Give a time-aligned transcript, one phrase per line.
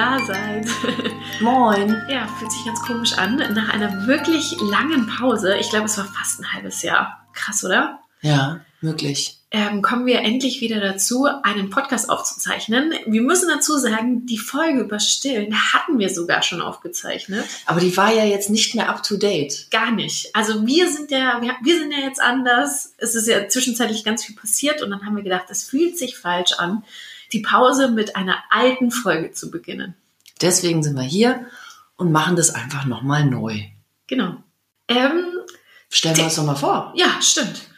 [0.00, 0.66] da seid.
[1.40, 1.96] Moin.
[2.08, 3.36] Ja, fühlt sich ganz komisch an.
[3.36, 7.26] Nach einer wirklich langen Pause, ich glaube, es war fast ein halbes Jahr.
[7.32, 7.99] Krass, oder?
[8.22, 9.36] Ja, möglich.
[9.52, 12.92] Ähm, kommen wir endlich wieder dazu, einen Podcast aufzuzeichnen.
[13.06, 17.44] Wir müssen dazu sagen, die Folge über Stillen hatten wir sogar schon aufgezeichnet.
[17.66, 19.66] Aber die war ja jetzt nicht mehr up to date.
[19.72, 20.34] Gar nicht.
[20.36, 22.92] Also wir sind ja, wir, wir sind ja jetzt anders.
[22.98, 26.16] Es ist ja zwischenzeitlich ganz viel passiert und dann haben wir gedacht, es fühlt sich
[26.16, 26.84] falsch an,
[27.32, 29.94] die Pause mit einer alten Folge zu beginnen.
[30.40, 31.46] Deswegen sind wir hier
[31.96, 33.62] und machen das einfach nochmal neu.
[34.06, 34.36] Genau.
[34.86, 35.24] Ähm,
[35.88, 36.92] Stellen wir uns doch mal vor.
[36.94, 37.69] ja, stimmt.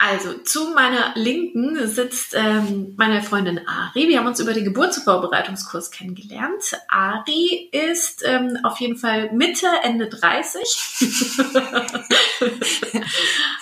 [0.00, 4.06] Also zu meiner Linken sitzt ähm, meine Freundin Ari.
[4.06, 6.78] Wir haben uns über den Geburtsvorbereitungskurs kennengelernt.
[6.86, 10.60] Ari ist ähm, auf jeden Fall Mitte, Ende 30.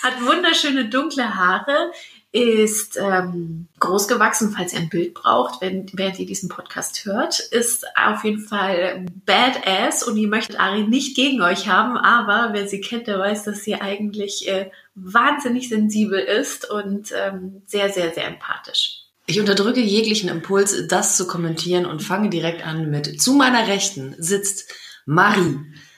[0.03, 1.91] Hat wunderschöne dunkle Haare.
[2.37, 7.41] Ist ähm, groß gewachsen, falls ihr ein Bild braucht, wenn, während ihr diesen Podcast hört.
[7.41, 12.69] Ist auf jeden Fall badass und die möchte Ari nicht gegen euch haben, aber wer
[12.69, 18.13] sie kennt, der weiß, dass sie eigentlich äh, wahnsinnig sensibel ist und ähm, sehr, sehr,
[18.13, 19.05] sehr empathisch.
[19.25, 24.15] Ich unterdrücke jeglichen Impuls, das zu kommentieren und fange direkt an mit zu meiner Rechten
[24.19, 24.71] sitzt
[25.07, 25.57] Marie.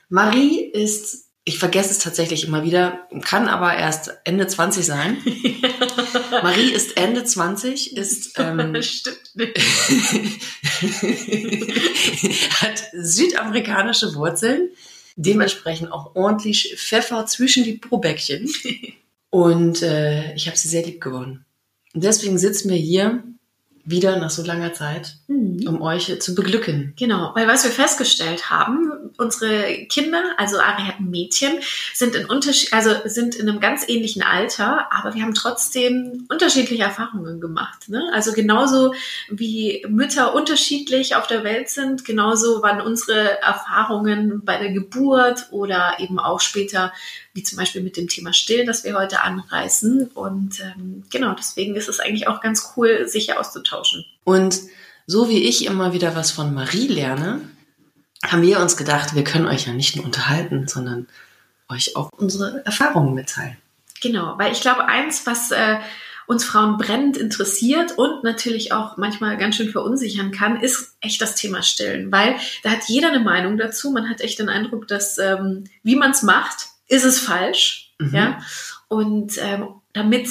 [0.09, 5.17] Marie ist, ich vergesse es tatsächlich immer wieder, kann aber erst Ende 20 sein.
[6.43, 8.75] Marie ist Ende 20, ist ähm,
[12.61, 14.71] hat südamerikanische Wurzeln,
[15.17, 18.49] dementsprechend auch ordentlich Pfeffer zwischen die Probäckchen.
[19.31, 21.45] Und äh, ich habe sie sehr lieb gewonnen.
[21.95, 23.25] Und deswegen sitzen wir hier
[23.91, 26.93] wieder nach so langer Zeit, um euch zu beglücken.
[26.99, 31.59] Genau, weil was wir festgestellt haben, unsere Kinder, also Ari hat ein Mädchen,
[31.95, 36.83] sind in Unterschied, also sind in einem ganz ähnlichen Alter, aber wir haben trotzdem unterschiedliche
[36.83, 37.89] Erfahrungen gemacht.
[37.89, 38.11] Ne?
[38.13, 38.95] Also genauso
[39.31, 45.97] wie Mütter unterschiedlich auf der Welt sind, genauso waren unsere Erfahrungen bei der Geburt oder
[45.99, 46.93] eben auch später,
[47.33, 50.11] wie zum Beispiel mit dem Thema Stillen, das wir heute anreißen.
[50.15, 53.78] Und ähm, genau, deswegen ist es eigentlich auch ganz cool, sich hier auszutauschen.
[54.25, 54.61] Und
[55.07, 57.41] so wie ich immer wieder was von Marie lerne,
[58.25, 61.07] haben wir uns gedacht, wir können euch ja nicht nur unterhalten, sondern
[61.69, 63.57] euch auch unsere Erfahrungen mitteilen.
[64.01, 65.79] Genau, weil ich glaube, eins, was äh,
[66.27, 71.35] uns Frauen brennend interessiert und natürlich auch manchmal ganz schön verunsichern kann, ist echt das
[71.35, 72.13] Thema Stillen.
[72.13, 73.91] Weil da hat jeder eine Meinung dazu.
[73.91, 77.95] Man hat echt den Eindruck, dass ähm, wie man es macht, ist es falsch.
[77.99, 78.15] Mhm.
[78.15, 78.39] Ja?
[78.89, 80.29] Und ähm, damit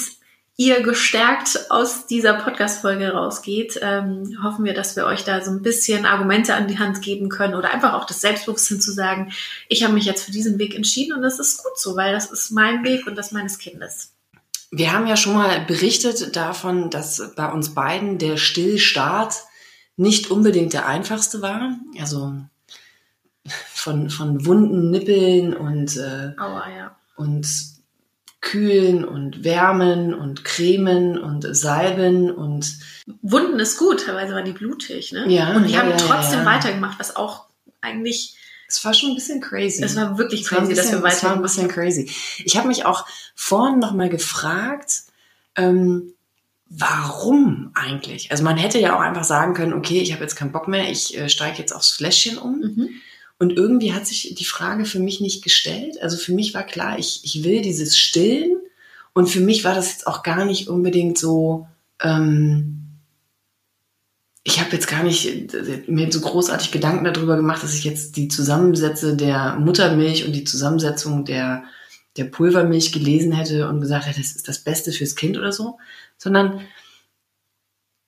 [0.58, 5.62] ihr gestärkt aus dieser Podcast-Folge rausgeht, ähm, hoffen wir, dass wir euch da so ein
[5.62, 9.32] bisschen Argumente an die Hand geben können oder einfach auch das Selbstbewusstsein zu sagen,
[9.68, 12.32] ich habe mich jetzt für diesen Weg entschieden und das ist gut so, weil das
[12.32, 14.12] ist mein Weg und das meines Kindes.
[14.72, 19.34] Wir haben ja schon mal berichtet davon, dass bei uns beiden der Stillstart
[19.96, 21.78] nicht unbedingt der einfachste war.
[22.00, 22.34] Also
[23.72, 26.96] von, von wunden Nippeln und, äh, Aua, ja.
[27.14, 27.46] und
[28.48, 32.78] Kühlen und Wärmen und Cremen und Salben und
[33.20, 35.26] Wunden ist gut, teilweise waren die blutig, ne?
[35.28, 36.46] Ja, Und die ja, haben ja, trotzdem ja.
[36.46, 37.44] weitergemacht, was auch
[37.82, 38.36] eigentlich,
[38.66, 39.82] es war schon ein bisschen crazy.
[39.82, 42.10] es war wirklich Es war crazy, dass wir bisschen, es war ein bisschen crazy.
[42.42, 45.02] Ich habe mich auch vorhin noch mal gefragt,
[45.54, 46.14] ähm,
[46.70, 48.30] warum eigentlich?
[48.30, 50.90] Also man hätte ja auch einfach sagen können, okay, ich habe jetzt keinen Bock mehr,
[50.90, 52.60] ich äh, steige jetzt aufs Fläschchen um.
[52.60, 52.88] Mhm.
[53.38, 56.02] Und irgendwie hat sich die Frage für mich nicht gestellt.
[56.02, 58.56] Also für mich war klar, ich, ich will dieses Stillen.
[59.12, 61.66] Und für mich war das jetzt auch gar nicht unbedingt so,
[62.00, 62.78] ähm,
[64.42, 68.16] ich habe jetzt gar nicht äh, mir so großartig Gedanken darüber gemacht, dass ich jetzt
[68.16, 71.64] die Zusammensätze der Muttermilch und die Zusammensetzung der,
[72.16, 75.78] der Pulvermilch gelesen hätte und gesagt hätte, das ist das Beste fürs Kind oder so,
[76.16, 76.60] sondern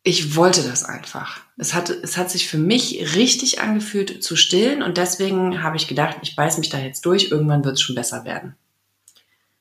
[0.02, 1.41] ich wollte das einfach.
[1.58, 5.88] Es hat, es hat sich für mich richtig angefühlt zu stillen und deswegen habe ich
[5.88, 8.56] gedacht, ich beiß mich da jetzt durch, irgendwann wird es schon besser werden.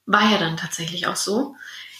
[0.05, 1.55] War ja dann tatsächlich auch so.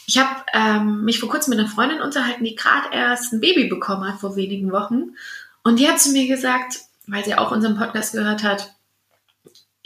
[0.07, 3.67] Ich habe ähm, mich vor kurzem mit einer Freundin unterhalten, die gerade erst ein Baby
[3.67, 5.15] bekommen hat vor wenigen Wochen.
[5.63, 8.73] Und die hat zu mir gesagt, weil sie auch unseren Podcast gehört hat,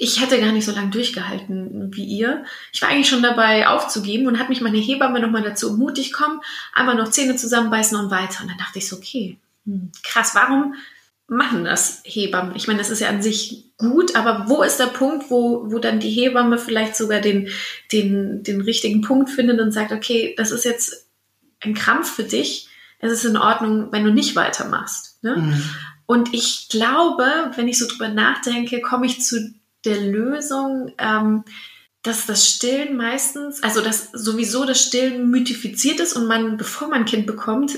[0.04, 2.44] ich hätte gar nicht so lange durchgehalten wie ihr.
[2.74, 6.42] Ich war eigentlich schon dabei aufzugeben und hat mich meine Hebamme nochmal dazu ermutigt, komm,
[6.74, 8.42] einmal noch Zähne zusammenbeißen und weiter.
[8.42, 10.76] Und dann dachte ich so, okay, hm, krass, warum,
[11.28, 12.56] machen das Hebammen?
[12.56, 15.80] Ich meine, das ist ja an sich gut, aber wo ist der Punkt, wo, wo
[15.80, 17.48] dann die Hebamme vielleicht sogar den,
[17.92, 21.08] den, den richtigen Punkt findet und sagt, okay, das ist jetzt
[21.62, 22.68] ein Krampf für dich,
[23.00, 25.24] es ist in Ordnung, wenn du nicht weitermachst.
[25.24, 25.38] Ne?
[25.38, 25.64] Mhm.
[26.06, 29.54] Und ich glaube, wenn ich so drüber nachdenke, komme ich zu
[29.86, 31.44] der Lösung, ähm,
[32.02, 37.00] dass das Stillen meistens, also dass sowieso das Stillen mythifiziert ist und man, bevor man
[37.00, 37.78] ein Kind bekommt,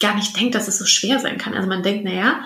[0.00, 1.54] gar nicht denkt, dass es so schwer sein kann.
[1.54, 2.44] Also man denkt, naja,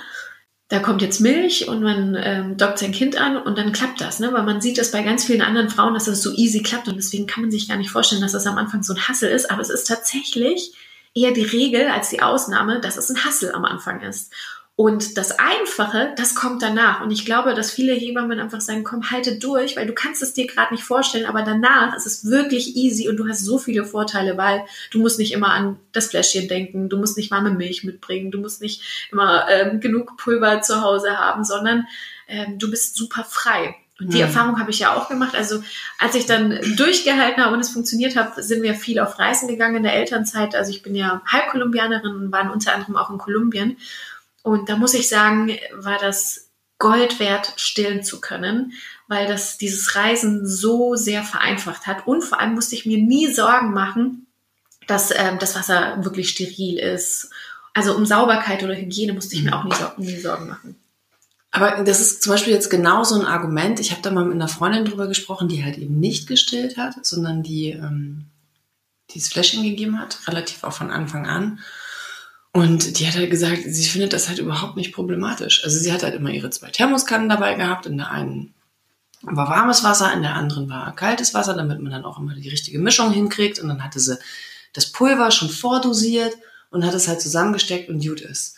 [0.69, 4.21] da kommt jetzt Milch und man ähm, dockt sein Kind an und dann klappt das,
[4.21, 4.33] ne?
[4.33, 6.97] Weil man sieht das bei ganz vielen anderen Frauen, dass das so easy klappt und
[6.97, 9.51] deswegen kann man sich gar nicht vorstellen, dass das am Anfang so ein Hassel ist.
[9.51, 10.73] Aber es ist tatsächlich
[11.15, 14.33] eher die Regel als die Ausnahme, dass es ein Hassel am Anfang ist.
[14.75, 17.03] Und das Einfache, das kommt danach.
[17.03, 20.33] Und ich glaube, dass viele Hebammen einfach sagen, komm, halte durch, weil du kannst es
[20.33, 23.85] dir gerade nicht vorstellen, aber danach ist es wirklich easy und du hast so viele
[23.85, 27.85] Vorteile, weil du musst nicht immer an das Fläschchen denken, du musst nicht warme Milch
[27.85, 31.87] mitbringen, du musst nicht immer ähm, genug Pulver zu Hause haben, sondern
[32.27, 33.77] ähm, du bist super frei.
[34.01, 34.25] Und die mhm.
[34.25, 35.37] Erfahrung habe ich ja auch gemacht.
[35.37, 35.63] Also
[35.99, 39.77] als ich dann durchgehalten habe und es funktioniert hat, sind wir viel auf Reisen gegangen
[39.77, 40.57] in der Elternzeit.
[40.57, 43.77] Also ich bin ja Halbkolumbianerin und waren unter anderem auch in Kolumbien.
[44.43, 48.73] Und da muss ich sagen, war das Gold wert, stillen zu können,
[49.07, 52.07] weil das dieses Reisen so sehr vereinfacht hat.
[52.07, 54.27] Und vor allem musste ich mir nie Sorgen machen,
[54.89, 57.31] dass ähm, das Wasser wirklich steril ist.
[57.73, 60.77] Also um Sauberkeit oder Hygiene musste ich mir auch nie, nie Sorgen machen.
[61.53, 63.79] Aber das ist zum Beispiel jetzt genau so ein Argument.
[63.79, 66.95] Ich habe da mal mit einer Freundin drüber gesprochen, die halt eben nicht gestillt hat,
[67.05, 68.25] sondern die ähm,
[69.11, 71.61] dieses Fläschchen gegeben hat, relativ auch von Anfang an.
[72.53, 75.65] Und die hat halt gesagt, sie findet das halt überhaupt nicht problematisch.
[75.65, 77.87] Also sie hat halt immer ihre zwei Thermoskannen dabei gehabt.
[77.87, 78.53] In der einen
[79.23, 82.51] war warmes Wasser, in der anderen war kaltes Wasser, damit man dann auch immer die
[82.51, 83.59] richtige Mischung hinkriegt.
[83.59, 84.19] Und dann hatte sie
[84.75, 86.37] das Pulver schon vordosiert
[86.71, 88.57] und hat es halt zusammengesteckt und gut ist.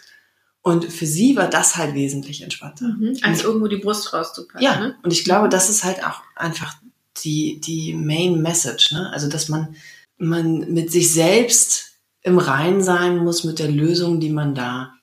[0.62, 2.88] Und für sie war das halt wesentlich entspannter.
[2.88, 4.62] Mhm, als und, irgendwo die Brust rauszupacken.
[4.62, 4.96] Ja, ne?
[5.02, 6.74] und ich glaube, das ist halt auch einfach
[7.22, 8.92] die, die Main Message.
[8.92, 9.10] Ne?
[9.12, 9.76] Also, dass man,
[10.16, 11.93] man mit sich selbst
[12.24, 14.94] im Rein sein muss mit der Lösung, die man da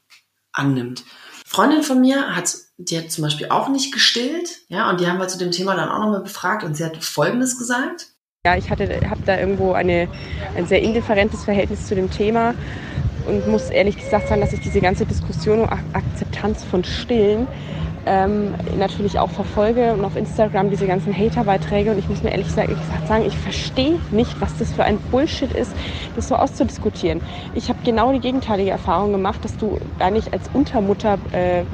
[0.51, 1.05] annimmt.
[1.45, 5.19] Freundin von mir hat, die hat zum Beispiel auch nicht gestillt, ja, und die haben
[5.19, 8.07] wir zu dem Thema dann auch nochmal befragt und sie hat Folgendes gesagt.
[8.45, 8.87] Ja, ich habe
[9.25, 10.07] da irgendwo eine,
[10.55, 12.55] ein sehr indifferentes Verhältnis zu dem Thema
[13.27, 17.47] und muss ehrlich gesagt sagen, dass ich diese ganze Diskussion um Akzeptanz von Stillen
[18.05, 22.47] ähm, natürlich auch verfolge und auf Instagram diese ganzen Haterbeiträge und ich muss mir ehrlich
[22.47, 25.75] gesagt sagen, ich verstehe nicht, was das für ein Bullshit ist,
[26.15, 27.21] das so auszudiskutieren.
[27.53, 31.65] Ich habe genau die gegenteilige Erfahrung gemacht, dass du eigentlich als Untermutter äh,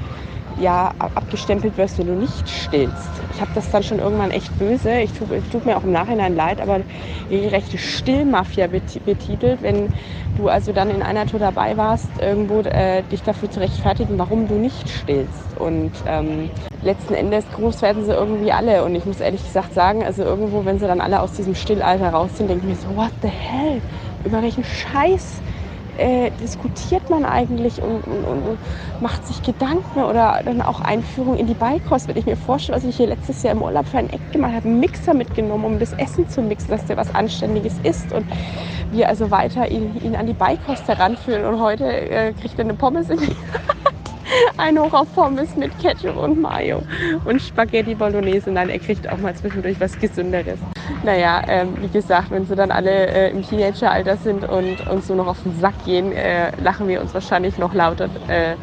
[0.60, 3.10] ja, abgestempelt wirst, wenn du nicht stillst.
[3.34, 5.00] Ich habe das dann schon irgendwann echt böse.
[5.00, 6.82] Ich tue, tut mir auch im Nachhinein leid, aber
[7.30, 9.90] rechte Stillmafia betitelt, wenn
[10.38, 14.48] du also dann in einer Tour dabei warst, irgendwo äh, dich dafür zu rechtfertigen, warum
[14.48, 15.58] du nicht stillst.
[15.58, 16.50] Und ähm,
[16.82, 18.84] letzten Endes groß werden sie irgendwie alle.
[18.84, 22.10] Und ich muss ehrlich gesagt sagen, also irgendwo, wenn sie dann alle aus diesem Stillalter
[22.10, 23.82] raus sind, denke ich mir so, what the hell?
[24.24, 25.42] Über welchen Scheiß
[25.98, 28.60] äh, diskutiert man eigentlich und, und, und,
[29.02, 32.08] macht sich Gedanken oder dann auch Einführung in die Beikost.
[32.08, 34.54] Wenn ich mir vorstelle, was ich hier letztes Jahr im Urlaub für ein Eck gemacht
[34.54, 38.26] habe, einen Mixer mitgenommen, um das Essen zu mixen, dass der was Anständiges ist und
[38.92, 42.74] wir also weiter ihn, ihn an die Beikost heranführen und heute äh, kriegt er eine
[42.74, 43.36] Pommes in die
[44.58, 46.82] ein Hoch auf Pommes mit Ketchup und Mayo
[47.26, 48.52] und Spaghetti Bolognese.
[48.52, 50.60] Nein, er kriegt auch mal zwischendurch was Gesünderes.
[51.04, 55.18] Naja, ähm, wie gesagt, wenn sie dann alle äh, im Teenageralter sind und uns nur
[55.18, 58.56] noch auf den Sack gehen, äh, lachen wir uns wahrscheinlich noch lauter äh,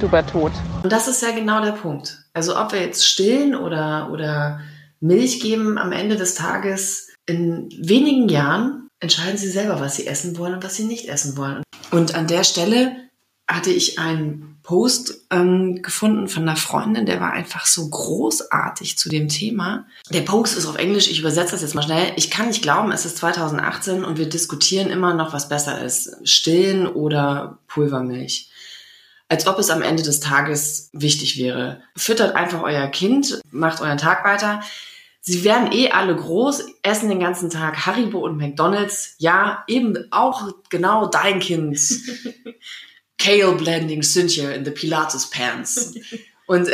[0.00, 0.52] drüber tot.
[0.82, 2.24] Und das ist ja genau der Punkt.
[2.34, 4.60] Also ob wir jetzt stillen oder, oder
[5.00, 10.38] Milch geben am Ende des Tages, in wenigen Jahren entscheiden sie selber, was sie essen
[10.38, 11.62] wollen und was sie nicht essen wollen.
[11.90, 13.05] Und an der Stelle
[13.48, 19.08] hatte ich einen Post ähm, gefunden von einer Freundin, der war einfach so großartig zu
[19.08, 19.86] dem Thema.
[20.10, 22.12] Der Post ist auf Englisch, ich übersetze das jetzt mal schnell.
[22.16, 26.16] Ich kann nicht glauben, es ist 2018 und wir diskutieren immer noch, was besser ist,
[26.24, 28.50] Stillen oder Pulvermilch.
[29.28, 31.80] Als ob es am Ende des Tages wichtig wäre.
[31.96, 34.62] Füttert einfach euer Kind, macht euren Tag weiter.
[35.20, 39.14] Sie werden eh alle groß, essen den ganzen Tag Haribo und McDonald's.
[39.18, 41.78] Ja, eben auch genau dein Kind.
[43.18, 45.94] Kale Blending Cynthia in the Pilates Pants.
[46.46, 46.68] Und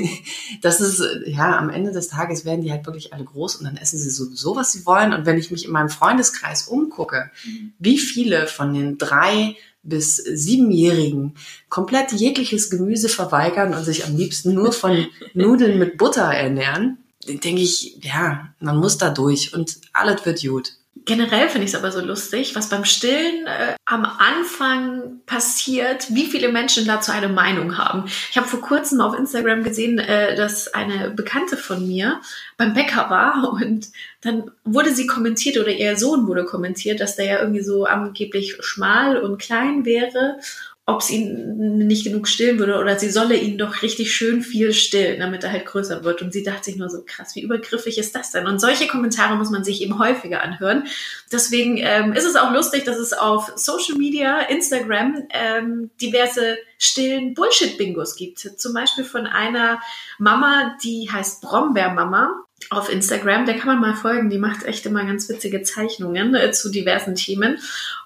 [0.62, 3.76] das ist, ja, am Ende des Tages werden die halt wirklich alle groß und dann
[3.76, 5.12] essen sie sowieso, was sie wollen.
[5.12, 7.72] Und wenn ich mich in meinem Freundeskreis umgucke, mhm.
[7.78, 11.34] wie viele von den drei bis siebenjährigen
[11.68, 17.62] komplett jegliches Gemüse verweigern und sich am liebsten nur von Nudeln mit Butter ernähren, denke
[17.62, 20.72] ich, ja, man muss da durch und alles wird gut.
[20.96, 26.26] Generell finde ich es aber so lustig, was beim Stillen äh, am Anfang passiert, wie
[26.26, 28.04] viele Menschen dazu eine Meinung haben.
[28.30, 32.20] Ich habe vor kurzem auf Instagram gesehen, äh, dass eine Bekannte von mir
[32.56, 33.88] beim Bäcker war und
[34.22, 38.56] dann wurde sie kommentiert oder ihr Sohn wurde kommentiert, dass der ja irgendwie so angeblich
[38.60, 40.38] schmal und klein wäre
[40.86, 44.74] ob sie ihn nicht genug stillen würde oder sie solle ihn doch richtig schön viel
[44.74, 46.20] stillen, damit er halt größer wird.
[46.20, 48.46] Und sie dachte sich nur so, krass, wie übergriffig ist das denn?
[48.46, 50.86] Und solche Kommentare muss man sich eben häufiger anhören.
[51.32, 57.32] Deswegen ähm, ist es auch lustig, dass es auf Social Media, Instagram, ähm, diverse stillen
[57.32, 58.40] Bullshit-Bingos gibt.
[58.40, 59.80] Zum Beispiel von einer
[60.18, 63.46] Mama, die heißt Brombeermama auf Instagram.
[63.46, 64.30] Der kann man mal folgen.
[64.30, 67.58] Die macht echt immer ganz witzige Zeichnungen äh, zu diversen Themen.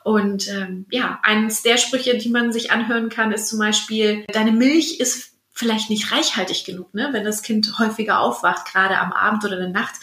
[0.05, 4.53] Und ähm, ja, eines der Sprüche, die man sich anhören kann, ist zum Beispiel, deine
[4.53, 7.09] Milch ist vielleicht nicht reichhaltig genug, ne?
[7.13, 9.95] wenn das Kind häufiger aufwacht, gerade am Abend oder in der Nacht.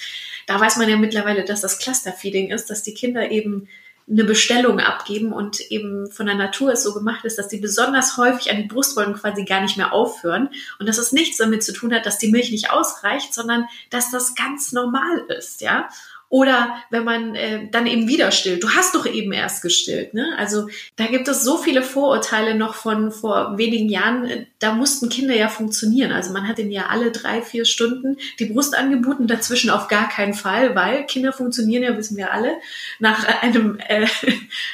[0.47, 3.67] Da weiß man ja mittlerweile, dass das Clusterfeeding ist, dass die Kinder eben
[4.07, 8.17] eine Bestellung abgeben und eben von der Natur es so gemacht ist, dass die besonders
[8.17, 11.73] häufig an die Brustwollen quasi gar nicht mehr aufhören und dass es nichts damit zu
[11.73, 15.89] tun hat, dass die Milch nicht ausreicht, sondern dass das ganz normal ist, ja.
[16.29, 18.63] Oder wenn man äh, dann eben wieder stillt.
[18.63, 20.13] Du hast doch eben erst gestillt.
[20.13, 20.33] Ne?
[20.37, 24.47] Also da gibt es so viele Vorurteile noch von vor wenigen Jahren.
[24.59, 26.11] Da mussten Kinder ja funktionieren.
[26.11, 30.09] Also man hat ihnen ja alle drei, vier Stunden die Brust angeboten, dazwischen auf gar
[30.09, 32.55] keinen Fall, weil Kinder funktionieren ja, wissen wir alle,
[32.99, 34.07] nach einem, äh,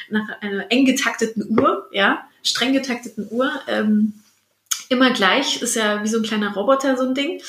[0.08, 3.52] nach einer eng getakteten Uhr, ja, streng getakteten Uhr.
[3.68, 4.14] Ähm,
[4.88, 7.42] immer gleich, ist ja wie so ein kleiner Roboter so ein Ding.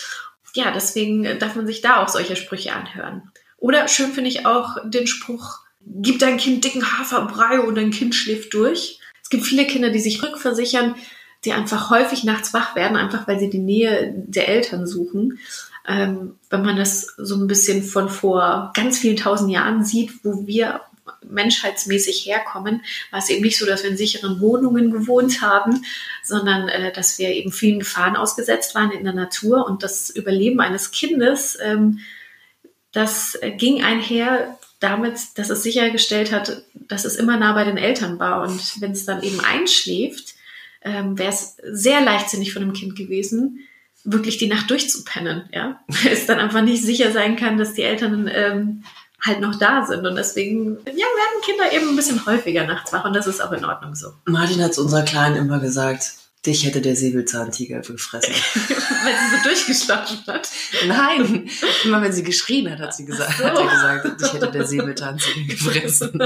[0.55, 3.31] Ja, deswegen darf man sich da auch solche Sprüche anhören.
[3.63, 8.13] Oder schön finde ich auch den Spruch, gib dein Kind dicken Haferbrei und dein Kind
[8.13, 9.00] schläft durch.
[9.22, 10.96] Es gibt viele Kinder, die sich rückversichern,
[11.46, 15.39] die einfach häufig nachts wach werden, einfach weil sie die Nähe der Eltern suchen.
[15.88, 20.46] Ähm, wenn man das so ein bisschen von vor ganz vielen tausend Jahren sieht, wo
[20.46, 20.82] wir
[21.25, 25.86] menschheitsmäßig herkommen, war es eben nicht so, dass wir in sicheren Wohnungen gewohnt haben,
[26.22, 30.60] sondern äh, dass wir eben vielen Gefahren ausgesetzt waren in der Natur und das Überleben
[30.60, 32.00] eines Kindes ähm,
[32.94, 38.20] das ging einher damit, dass es sichergestellt hat, dass es immer nah bei den Eltern
[38.20, 38.44] war.
[38.44, 40.36] Und wenn es dann eben einschläft,
[40.82, 43.60] ähm, wäre es sehr leichtsinnig von dem Kind gewesen,
[44.04, 45.50] wirklich die Nacht durchzupennen.
[45.54, 48.84] Ja, es dann einfach nicht sicher sein kann, dass die Eltern ähm,
[49.22, 50.06] halt noch da sind.
[50.06, 53.54] Und deswegen ja, werden Kinder eben ein bisschen häufiger nachts wach und das ist auch
[53.54, 54.08] in Ordnung so.
[54.26, 56.12] Martin hat zu unserer Kleinen immer gesagt,
[56.46, 58.34] Dich hätte der Säbelzahntiger gefressen.
[59.04, 60.50] Weil sie so durchgeschlafen hat.
[60.88, 61.50] Nein,
[61.86, 63.46] immer wenn sie geschrien hat, hat sie gesagt, so.
[63.46, 66.20] hat er gesagt, dich hätte der Säbelzahntiger gefressen.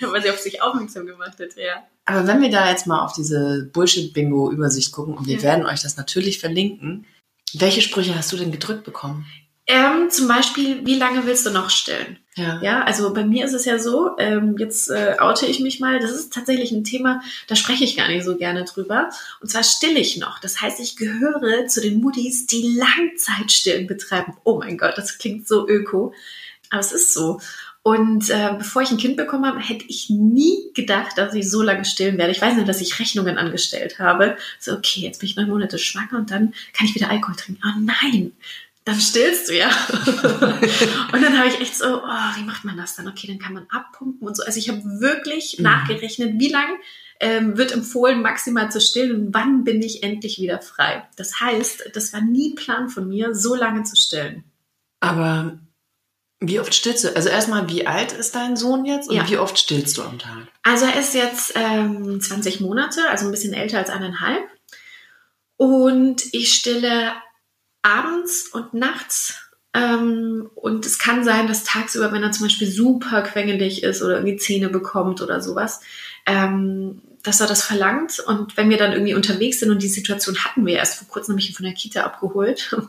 [0.00, 1.86] Weil sie auf sich aufmerksam gemacht hat, ja.
[2.04, 5.42] Aber wenn wir da jetzt mal auf diese Bullshit-Bingo-Übersicht gucken, und wir ja.
[5.42, 7.06] werden euch das natürlich verlinken,
[7.54, 9.26] welche Sprüche hast du denn gedrückt bekommen?
[9.68, 12.18] Ähm, zum Beispiel, wie lange willst du noch stillen?
[12.36, 12.60] Ja.
[12.62, 15.98] ja, also bei mir ist es ja so, ähm, jetzt äh, oute ich mich mal,
[15.98, 19.08] das ist tatsächlich ein Thema, da spreche ich gar nicht so gerne drüber.
[19.40, 20.38] Und zwar still ich noch.
[20.38, 24.36] Das heißt, ich gehöre zu den Muttis, die Langzeitstillen betreiben.
[24.44, 26.12] Oh mein Gott, das klingt so öko.
[26.70, 27.40] Aber es ist so.
[27.82, 31.62] Und äh, bevor ich ein Kind bekommen habe, hätte ich nie gedacht, dass ich so
[31.62, 32.32] lange stillen werde.
[32.32, 34.36] Ich weiß nicht, dass ich Rechnungen angestellt habe.
[34.58, 37.62] So, okay, jetzt bin ich neun Monate schwanger und dann kann ich wieder Alkohol trinken.
[37.64, 38.32] Oh nein,
[38.86, 39.68] dann stillst du ja.
[41.12, 43.08] und dann habe ich echt so, oh, wie macht man das dann?
[43.08, 44.44] Okay, dann kann man abpumpen und so.
[44.44, 45.64] Also ich habe wirklich mhm.
[45.64, 46.68] nachgerechnet, wie lang
[47.18, 51.08] ähm, wird empfohlen, maximal zu stillen und wann bin ich endlich wieder frei.
[51.16, 54.44] Das heißt, das war nie Plan von mir, so lange zu stillen.
[55.00, 55.58] Aber
[56.38, 57.16] wie oft stillst du?
[57.16, 59.28] Also erstmal, wie alt ist dein Sohn jetzt und ja.
[59.28, 60.46] wie oft stillst du am Tag?
[60.62, 64.44] Also er ist jetzt ähm, 20 Monate, also ein bisschen älter als eineinhalb.
[65.56, 67.14] Und ich stille
[67.86, 69.40] abends und nachts.
[69.72, 74.16] Ähm, und es kann sein, dass tagsüber, wenn er zum Beispiel super quengelig ist oder
[74.16, 75.80] irgendwie Zähne bekommt oder sowas,
[76.24, 78.18] ähm, dass er das verlangt.
[78.20, 81.34] Und wenn wir dann irgendwie unterwegs sind und die Situation hatten wir erst vor kurzem,
[81.34, 82.74] nämlich von der Kita abgeholt.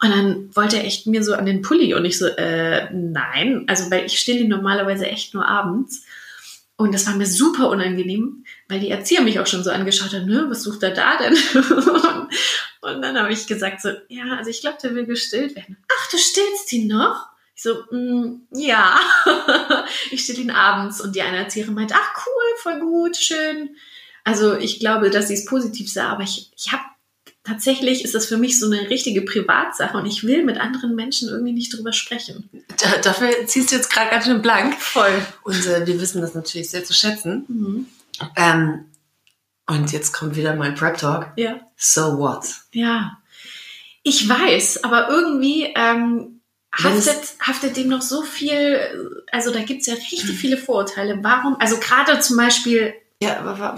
[0.00, 3.64] Und dann wollte er echt mir so an den Pulli und ich so, äh, nein,
[3.66, 6.04] also weil ich stille ihn normalerweise echt nur abends.
[6.76, 10.26] Und das war mir super unangenehm, weil die Erzieher mich auch schon so angeschaut haben,
[10.26, 11.34] ne, was sucht er da denn?
[12.80, 15.76] und dann habe ich gesagt so, ja, also ich glaube, der will gestillt werden.
[15.90, 17.26] Ach, du stillst ihn noch?
[17.54, 18.98] Ich so, mm, ja,
[20.10, 21.00] ich still ihn abends.
[21.00, 23.76] Und die eine Erzieherin meint, ach cool, voll gut, schön.
[24.24, 26.82] Also ich glaube, dass sie es positiv sah, aber ich, ich habe
[27.44, 31.28] tatsächlich ist das für mich so eine richtige Privatsache und ich will mit anderen Menschen
[31.28, 32.48] irgendwie nicht drüber sprechen.
[32.80, 34.80] Da, dafür ziehst du jetzt gerade ganz schön blank.
[34.80, 35.22] Voll.
[35.44, 37.44] Und äh, wir wissen das natürlich sehr zu schätzen.
[37.48, 37.86] Mhm.
[38.36, 38.84] Ähm,
[39.68, 41.32] und jetzt kommt wieder mein Prep Talk.
[41.36, 41.60] Ja.
[41.76, 42.46] So what?
[42.72, 43.18] Ja.
[44.02, 46.40] Ich weiß, aber irgendwie ähm,
[46.72, 48.80] haftet, haftet dem noch so viel,
[49.30, 51.18] also da gibt's ja richtig viele Vorurteile.
[51.22, 53.74] Warum, also gerade zum Beispiel ja,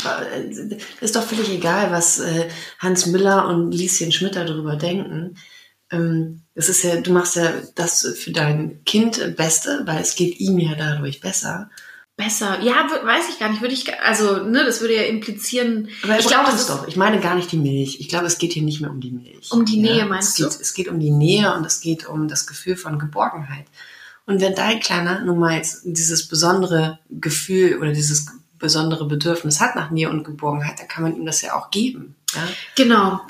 [1.01, 5.37] ist doch völlig egal, was äh, Hans Müller und Lieschen Schmidt darüber denken.
[5.91, 10.39] Ähm, das ist ja, du machst ja das für dein Kind Beste, weil es geht
[10.41, 11.71] ihm ja dadurch besser.
[12.21, 13.63] Besser, ja, weiß ich gar nicht.
[13.63, 15.89] Würde ich, also, ne, das würde ja implizieren.
[16.03, 16.87] Aber ich glaube es doch.
[16.87, 17.99] Ich meine gar nicht die Milch.
[17.99, 19.51] Ich glaube, es geht hier nicht mehr um die Milch.
[19.51, 20.61] Um die Nähe ja, meinst es geht, du?
[20.61, 23.65] Es geht um die Nähe und es geht um das Gefühl von Geborgenheit.
[24.27, 28.27] Und wenn dein Kleiner nun mal jetzt dieses besondere Gefühl oder dieses
[28.59, 32.15] besondere Bedürfnis hat nach Nähe und Geborgenheit, dann kann man ihm das ja auch geben.
[32.35, 32.47] Ja?
[32.77, 33.21] Genau.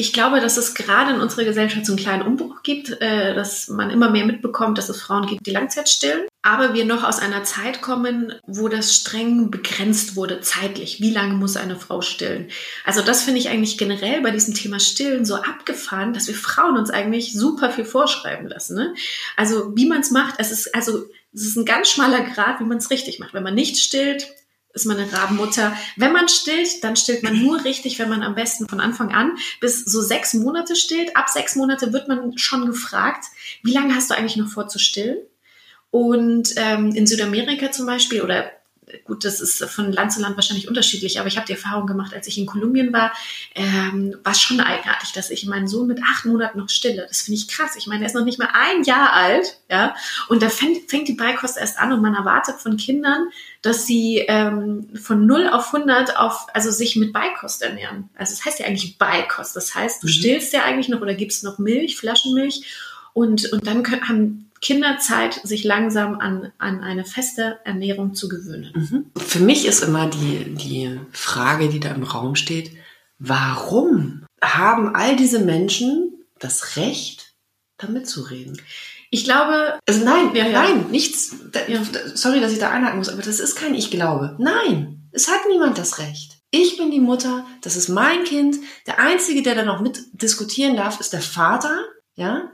[0.00, 3.68] Ich glaube, dass es gerade in unserer Gesellschaft so einen kleinen Umbruch gibt, äh, dass
[3.68, 6.22] man immer mehr mitbekommt, dass es Frauen gibt, die Langzeit stillen.
[6.40, 11.02] Aber wir noch aus einer Zeit kommen, wo das streng begrenzt wurde zeitlich.
[11.02, 12.48] Wie lange muss eine Frau stillen?
[12.86, 16.78] Also das finde ich eigentlich generell bei diesem Thema Stillen so abgefahren, dass wir Frauen
[16.78, 18.76] uns eigentlich super viel vorschreiben lassen.
[18.76, 18.94] Ne?
[19.36, 22.64] Also wie man es macht, es ist also es ist ein ganz schmaler Grad, wie
[22.64, 23.34] man es richtig macht.
[23.34, 24.26] Wenn man nicht stillt,
[24.72, 25.76] ist man eine Rabenmutter.
[25.96, 29.36] Wenn man stillt, dann stillt man nur richtig, wenn man am besten von Anfang an
[29.60, 31.16] bis so sechs Monate stillt.
[31.16, 33.24] Ab sechs Monate wird man schon gefragt,
[33.62, 35.18] wie lange hast du eigentlich noch vor zu stillen?
[35.90, 38.52] Und ähm, in Südamerika zum Beispiel oder
[39.04, 42.14] gut, das ist von Land zu Land wahrscheinlich unterschiedlich, aber ich habe die Erfahrung gemacht,
[42.14, 43.12] als ich in Kolumbien war,
[43.54, 47.06] ähm, war es schon eigenartig, dass ich meinen Sohn mit acht Monaten noch stille.
[47.08, 47.76] Das finde ich krass.
[47.76, 49.94] Ich meine, er ist noch nicht mal ein Jahr alt, ja,
[50.28, 53.28] und da fängt, fängt die Beikost erst an und man erwartet von Kindern,
[53.62, 58.08] dass sie ähm, von 0 auf 100 auf, also sich mit Beikost ernähren.
[58.16, 59.54] Also das heißt ja eigentlich Beikost.
[59.54, 60.12] Das heißt, du mhm.
[60.12, 62.62] stillst ja eigentlich noch oder gibst noch Milch, Flaschenmilch
[63.12, 68.72] und, und dann können, haben Kinderzeit, sich langsam an, an eine feste Ernährung zu gewöhnen.
[68.74, 69.20] Mhm.
[69.20, 72.72] Für mich ist immer die, die Frage, die da im Raum steht,
[73.18, 77.34] warum haben all diese Menschen das Recht,
[77.78, 78.60] damit zu reden?
[79.10, 79.78] Ich glaube.
[79.88, 80.62] Also nein, ja, ja.
[80.62, 81.36] nein, nichts.
[81.52, 81.80] Da, ja.
[82.14, 84.36] Sorry, dass ich da einhaken muss, aber das ist kein Ich glaube.
[84.38, 86.38] Nein, es hat niemand das Recht.
[86.52, 88.56] Ich bin die Mutter, das ist mein Kind.
[88.86, 91.78] Der Einzige, der da noch mit diskutieren darf, ist der Vater.
[92.14, 92.50] Ja,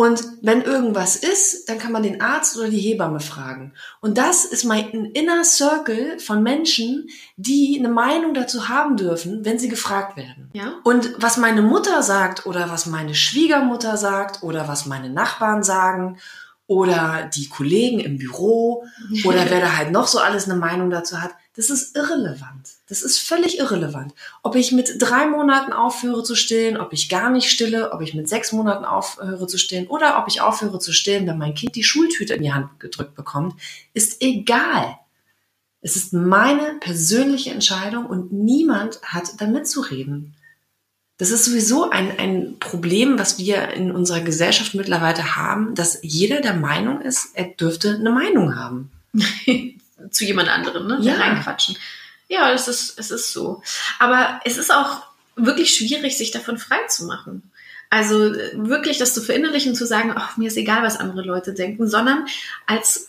[0.00, 3.74] und wenn irgendwas ist, dann kann man den Arzt oder die Hebamme fragen.
[4.00, 9.58] Und das ist mein inner Circle von Menschen, die eine Meinung dazu haben dürfen, wenn
[9.58, 10.48] sie gefragt werden.
[10.54, 10.76] Ja.
[10.84, 16.16] Und was meine Mutter sagt oder was meine Schwiegermutter sagt oder was meine Nachbarn sagen
[16.66, 18.86] oder die Kollegen im Büro
[19.26, 22.70] oder wer da halt noch so alles eine Meinung dazu hat, das ist irrelevant.
[22.90, 24.12] Das ist völlig irrelevant.
[24.42, 28.14] Ob ich mit drei Monaten aufhöre zu stillen, ob ich gar nicht stille, ob ich
[28.14, 31.76] mit sechs Monaten aufhöre zu stillen oder ob ich aufhöre zu stillen, wenn mein Kind
[31.76, 33.54] die Schultüte in die Hand gedrückt bekommt,
[33.94, 34.98] ist egal.
[35.80, 40.34] Es ist meine persönliche Entscheidung und niemand hat da mitzureden.
[41.16, 46.40] Das ist sowieso ein, ein Problem, was wir in unserer Gesellschaft mittlerweile haben, dass jeder
[46.40, 48.90] der Meinung ist, er dürfte eine Meinung haben.
[50.10, 50.98] zu jemand anderem, ne?
[51.02, 51.14] Ja.
[51.14, 51.76] Reinquatschen.
[52.30, 53.60] Ja, es ist, es ist so.
[53.98, 55.02] Aber es ist auch
[55.34, 57.50] wirklich schwierig, sich davon frei zu machen.
[57.90, 61.88] Also wirklich das zu verinnerlichen, zu sagen, ach, mir ist egal, was andere Leute denken,
[61.88, 62.26] sondern
[62.66, 63.08] als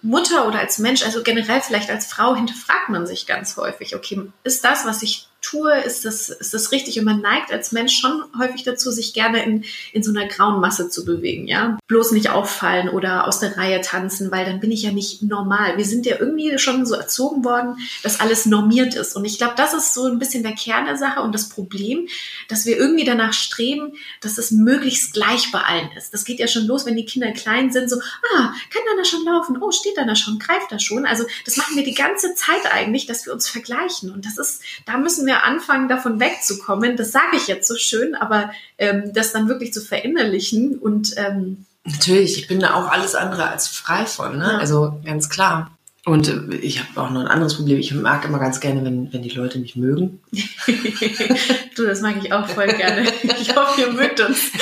[0.00, 4.22] Mutter oder als Mensch, also generell vielleicht als Frau, hinterfragt man sich ganz häufig, okay,
[4.44, 6.98] ist das, was ich tue, ist das, ist das richtig?
[6.98, 10.60] Und man neigt als Mensch schon häufig dazu, sich gerne in, in so einer grauen
[10.60, 11.78] Masse zu bewegen, ja.
[11.88, 15.76] Bloß nicht auffallen oder aus der Reihe tanzen, weil dann bin ich ja nicht normal.
[15.76, 19.16] Wir sind ja irgendwie schon so erzogen worden, dass alles normiert ist.
[19.16, 22.08] Und ich glaube, das ist so ein bisschen der Kern der Sache und das Problem,
[22.48, 26.14] dass wir irgendwie danach streben, dass es möglichst gleich bei allen ist.
[26.14, 29.24] Das geht ja schon los, wenn die Kinder klein sind, so, ah, kann da schon
[29.24, 29.58] laufen?
[29.60, 30.38] Oh, steht da schon?
[30.38, 31.06] Greift da schon?
[31.06, 34.12] Also, das machen wir die ganze Zeit eigentlich, dass wir uns vergleichen.
[34.12, 37.76] Und das ist, da müssen wir wir anfangen, davon wegzukommen, das sage ich jetzt so
[37.76, 42.88] schön, aber ähm, das dann wirklich zu verinnerlichen und ähm, Natürlich, ich bin da auch
[42.88, 44.44] alles andere als frei von, ne?
[44.44, 44.58] Ja.
[44.58, 45.76] Also ganz klar.
[46.04, 47.78] Und äh, ich habe auch noch ein anderes Problem.
[47.78, 50.20] Ich mag immer ganz gerne, wenn, wenn die Leute mich mögen.
[51.76, 53.04] du, das mag ich auch voll gerne.
[53.40, 54.52] Ich hoffe, ihr mögt uns.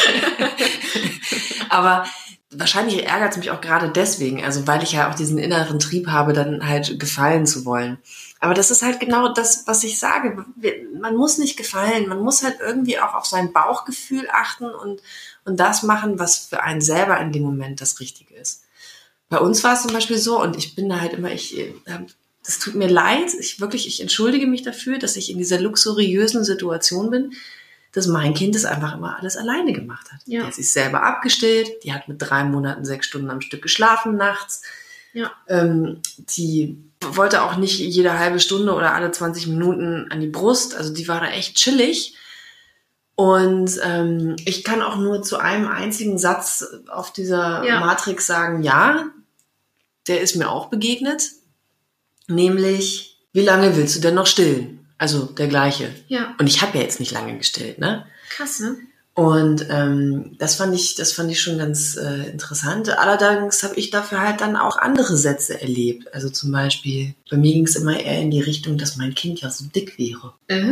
[1.69, 2.05] Aber
[2.53, 6.09] wahrscheinlich ärgert es mich auch gerade deswegen, also weil ich ja auch diesen inneren Trieb
[6.09, 7.99] habe, dann halt gefallen zu wollen.
[8.41, 10.45] Aber das ist halt genau das, was ich sage.
[11.01, 15.01] Man muss nicht gefallen, man muss halt irgendwie auch auf sein Bauchgefühl achten und,
[15.45, 18.65] und das machen, was für einen selber in dem Moment das Richtige ist.
[19.29, 21.73] Bei uns war es zum Beispiel so, und ich bin da halt immer, ich, äh,
[22.45, 26.45] das tut mir leid, ich wirklich, ich entschuldige mich dafür, dass ich in dieser luxuriösen
[26.45, 27.33] Situation bin,
[27.92, 30.20] dass mein Kind das einfach immer alles alleine gemacht hat.
[30.26, 30.40] Ja.
[30.40, 34.16] Die hat sich selber abgestillt, die hat mit drei Monaten sechs Stunden am Stück geschlafen
[34.16, 34.62] nachts.
[35.12, 35.33] Ja.
[35.48, 40.76] Ähm, die wollte auch nicht jede halbe Stunde oder alle 20 Minuten an die Brust.
[40.76, 42.16] Also die war da echt chillig.
[43.16, 47.81] Und ähm, ich kann auch nur zu einem einzigen Satz auf dieser Ja.
[47.81, 49.11] Matrix sagen, ja,
[50.07, 51.24] der ist mir auch begegnet.
[52.29, 54.80] Nämlich, wie lange willst du denn noch stillen?
[55.01, 55.89] Also der gleiche.
[56.09, 58.05] Ja, Und ich habe ja jetzt nicht lange gestillt, ne?
[58.29, 58.77] krass, ne?
[59.15, 62.89] Und ähm, das fand ich, das fand ich schon ganz äh, interessant.
[62.97, 66.15] Allerdings habe ich dafür halt dann auch andere Sätze erlebt.
[66.15, 69.41] Also zum Beispiel, bei mir ging es immer eher in die Richtung, dass mein Kind
[69.41, 70.35] ja so dick wäre.
[70.49, 70.63] Äh,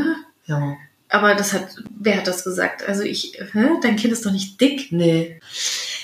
[0.47, 0.77] Ja.
[1.09, 2.87] aber das hat, wer hat das gesagt?
[2.87, 3.69] Also ich, hä?
[3.83, 4.93] dein Kind ist doch nicht dick.
[4.93, 5.41] Nee.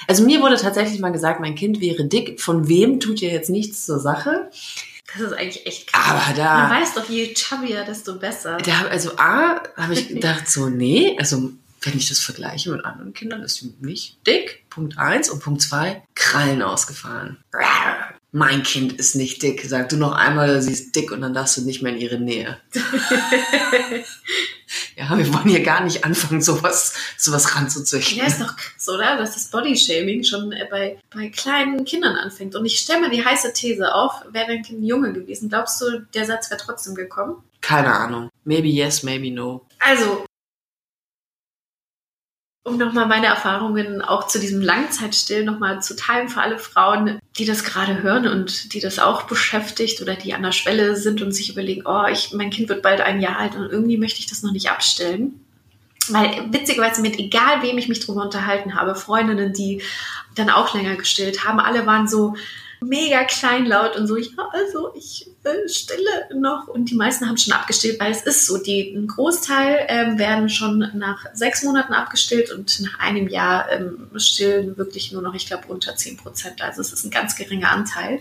[0.08, 2.40] Also mir wurde tatsächlich mal gesagt, mein Kind wäre dick.
[2.40, 4.50] Von wem tut ja jetzt nichts zur Sache.
[5.14, 6.02] Das ist eigentlich echt krass.
[6.10, 8.58] Aber Man da, weiß doch, je chubbier, desto besser.
[8.58, 13.12] da also A, habe ich gedacht so, nee, also wenn ich das vergleiche mit anderen
[13.12, 14.64] Kindern, ist sie nicht dick.
[14.70, 17.38] Punkt eins und Punkt zwei, Krallen ausgefahren.
[18.32, 19.64] Mein Kind ist nicht dick.
[19.66, 22.18] Sag du noch einmal, sie ist dick und dann darfst du nicht mehr in ihre
[22.18, 22.58] Nähe.
[24.96, 28.18] ja, wir wollen hier gar nicht anfangen, sowas, sowas ranzuzüchten.
[28.18, 29.16] Ja, ist doch krass, oder?
[29.16, 32.54] Dass das Bodyshaming schon äh, bei, bei kleinen Kindern anfängt.
[32.54, 35.80] Und ich stelle mal die heiße These auf, wäre dein Kind ein Junge gewesen, glaubst
[35.80, 37.42] du, der Satz wäre trotzdem gekommen?
[37.60, 38.30] Keine Ahnung.
[38.44, 39.66] Maybe yes, maybe no.
[39.78, 40.26] Also,
[42.64, 47.44] um nochmal meine Erfahrungen auch zu diesem Langzeitstillen nochmal zu teilen für alle Frauen, die
[47.44, 51.32] das gerade hören und die das auch beschäftigt oder die an der Schwelle sind und
[51.32, 54.26] sich überlegen, oh, ich, mein Kind wird bald ein Jahr alt und irgendwie möchte ich
[54.26, 55.40] das noch nicht abstellen.
[56.08, 59.82] Weil witzigerweise mit egal wem ich mich drüber unterhalten habe, Freundinnen, die
[60.34, 62.34] dann auch länger gestillt haben, alle waren so
[62.80, 66.68] mega kleinlaut und so, ja, also ich äh, stille noch.
[66.68, 70.48] Und die meisten haben schon abgestillt, weil es ist so, die, ein Großteil ähm, werden
[70.48, 75.46] schon nach sechs Monaten abgestillt und nach einem Jahr ähm, stillen wirklich nur noch, ich
[75.46, 76.62] glaube, unter 10 Prozent.
[76.62, 78.20] Also es ist ein ganz geringer Anteil.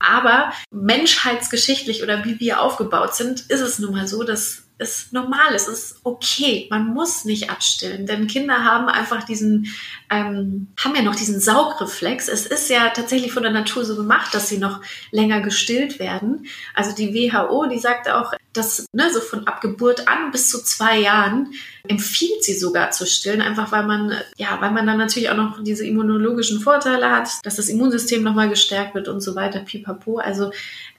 [0.00, 5.54] Aber menschheitsgeschichtlich oder wie wir aufgebaut sind, ist es nun mal so, dass es normal
[5.54, 6.68] ist, es ist okay.
[6.70, 9.66] Man muss nicht abstillen, denn Kinder haben einfach diesen,
[10.08, 12.28] ähm, haben ja noch diesen Saugreflex.
[12.28, 16.46] Es ist ja tatsächlich von der Natur so gemacht, dass sie noch länger gestillt werden.
[16.74, 20.62] Also die WHO, die sagt auch, dass ne, so von ab Geburt an bis zu
[20.62, 21.52] zwei Jahren
[21.86, 25.62] empfiehlt sie sogar zu stillen, einfach weil man, ja, weil man dann natürlich auch noch
[25.62, 30.18] diese immunologischen Vorteile hat, dass das Immunsystem nochmal gestärkt wird und so weiter, pipapo.
[30.18, 30.50] Also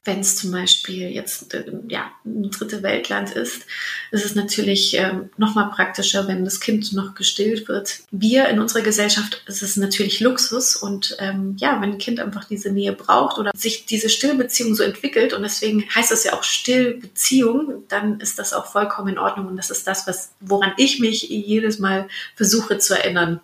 [0.10, 3.68] wenn es zum Beispiel jetzt äh, ja, ein dritte Weltland ist,
[4.10, 8.00] ist es natürlich ähm, nochmal praktischer, wenn das Kind noch gestillt wird.
[8.10, 12.46] Wir in unserer Gesellschaft ist es natürlich Luxus und ähm, ja, wenn ein Kind einfach
[12.46, 16.44] diese Nähe braucht oder sich diese Stillbeziehung so entwickelt und deswegen heißt es ja auch
[16.44, 21.00] Stillbeziehung, dann ist das auch vollkommen in Ordnung und das ist das, was woran ich
[21.00, 23.42] mich jedes Mal versuche zu erinnern.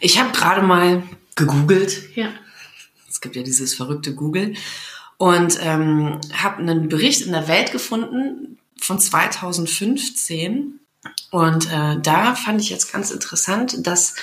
[0.00, 1.02] Ich habe gerade mal
[1.34, 2.14] gegoogelt.
[2.14, 2.28] Ja.
[3.08, 4.54] Es gibt ja dieses verrückte Google.
[5.18, 10.80] Und ähm, habe einen Bericht in der Welt gefunden von 2015.
[11.30, 14.14] Und äh, da fand ich jetzt ganz interessant, dass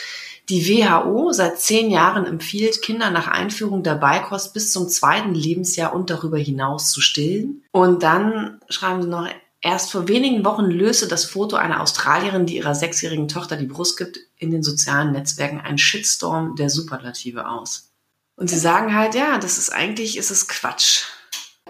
[0.50, 5.94] die WHO seit zehn Jahren empfiehlt, Kinder nach Einführung der Beikost bis zum zweiten Lebensjahr
[5.94, 7.64] und darüber hinaus zu stillen.
[7.72, 9.28] Und dann schreiben sie noch,
[9.62, 13.98] erst vor wenigen Wochen löste das Foto einer Australierin, die ihrer sechsjährigen Tochter die Brust
[13.98, 17.90] gibt, in den sozialen Netzwerken einen Shitstorm der Superlative aus.
[18.36, 21.04] Und sie sagen halt, ja, das ist eigentlich, ist es Quatsch.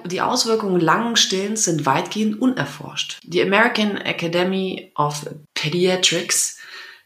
[0.06, 3.19] Die Auswirkungen langen Stillens sind weitgehend unerforscht.
[3.23, 6.58] Die American Academy of Pediatrics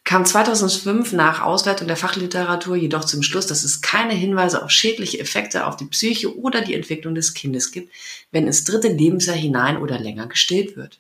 [0.04, 5.20] kam 2005 nach Auswertung der Fachliteratur jedoch zum Schluss, dass es keine Hinweise auf schädliche
[5.20, 7.94] Effekte auf die Psyche oder die Entwicklung des Kindes gibt,
[8.32, 11.00] wenn ins dritte Lebensjahr hinein oder länger gestillt wird.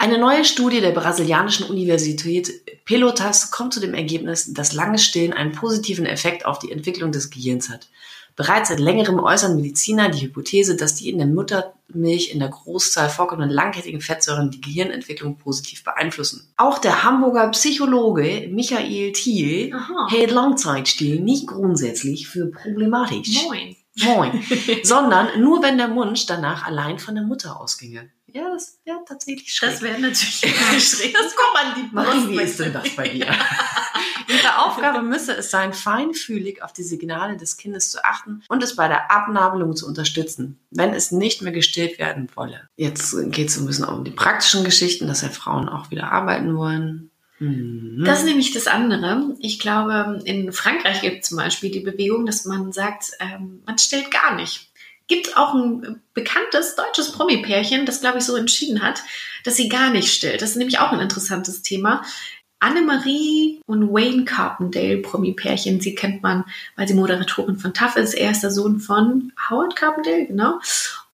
[0.00, 5.50] Eine neue Studie der brasilianischen Universität Pelotas kommt zu dem Ergebnis, dass langes Stillen einen
[5.50, 7.88] positiven Effekt auf die Entwicklung des Gehirns hat.
[8.36, 13.10] Bereits seit längerem äußern Mediziner die Hypothese, dass die in der Muttermilch in der Großzahl
[13.10, 16.46] vorkommenden langkettigen Fettsäuren die Gehirnentwicklung positiv beeinflussen.
[16.56, 19.74] Auch der Hamburger Psychologe Michael Thiel
[20.10, 23.42] hält Langzeitstillen nicht grundsätzlich für problematisch.
[23.48, 23.74] Moin.
[24.04, 24.44] Moin.
[24.82, 28.10] sondern nur wenn der Wunsch danach allein von der Mutter ausginge.
[28.30, 29.70] Ja, das wäre tatsächlich schräg.
[29.70, 30.40] Das wäre natürlich
[30.88, 31.14] schräg.
[31.14, 33.26] Das kommt an die Marie, wie ist denn das bei dir?
[34.28, 38.76] Ihre Aufgabe müsse es sein, feinfühlig auf die Signale des Kindes zu achten und es
[38.76, 42.68] bei der Abnabelung zu unterstützen, wenn es nicht mehr gestillt werden wolle.
[42.76, 46.12] Jetzt geht es so ein bisschen um die praktischen Geschichten, dass ja Frauen auch wieder
[46.12, 47.10] arbeiten wollen.
[47.38, 48.02] Mhm.
[48.04, 49.34] Das ist nämlich das andere.
[49.40, 53.78] Ich glaube, in Frankreich gibt es zum Beispiel die Bewegung, dass man sagt, ähm, man
[53.78, 54.70] stillt gar nicht.
[55.06, 59.02] Gibt auch ein bekanntes deutsches Promi-Pärchen, das, glaube ich, so entschieden hat,
[59.44, 60.42] dass sie gar nicht stillt.
[60.42, 62.02] Das ist nämlich auch ein interessantes Thema.
[62.60, 66.44] Annemarie und Wayne Carpendale, Promi-Pärchen, sie kennt man,
[66.76, 68.14] weil sie Moderatorin von TAF ist.
[68.14, 70.58] Er ist der Sohn von Howard Carpendale, genau.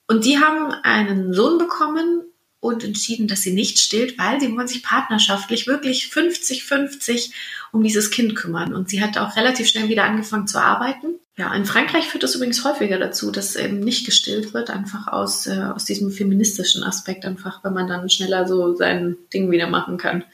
[0.09, 2.23] Und die haben einen Sohn bekommen
[2.65, 7.31] und entschieden, dass sie nicht stillt, weil sie wollen sich partnerschaftlich wirklich 50-50
[7.73, 8.75] um dieses Kind kümmern.
[8.75, 11.17] Und sie hat auch relativ schnell wieder angefangen zu arbeiten.
[11.37, 15.47] Ja, in Frankreich führt das übrigens häufiger dazu, dass eben nicht gestillt wird, einfach aus,
[15.47, 19.99] äh, aus diesem feministischen Aspekt, einfach, weil man dann schneller so sein Ding wieder machen
[19.99, 20.25] kann.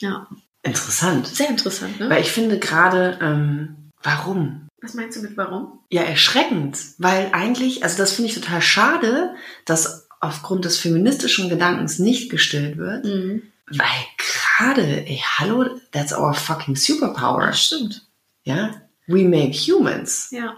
[0.00, 0.26] Ja.
[0.62, 1.28] Interessant.
[1.28, 2.10] Sehr interessant, ne?
[2.10, 4.68] Weil ich finde gerade, ähm, warum?
[4.82, 5.80] Was meinst du mit warum?
[5.90, 6.78] Ja, erschreckend.
[6.98, 12.76] Weil eigentlich, also das finde ich total schade, dass aufgrund des feministischen Gedankens nicht gestillt
[12.76, 13.04] wird.
[13.04, 13.42] Mhm.
[13.66, 17.46] Weil gerade, ey, hallo, that's our fucking superpower.
[17.46, 18.06] Ja, stimmt.
[18.44, 18.82] Ja?
[19.06, 20.28] We make humans.
[20.30, 20.56] Ja.